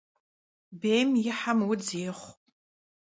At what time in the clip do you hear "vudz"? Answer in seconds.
1.67-1.87